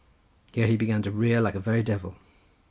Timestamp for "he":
0.65-0.77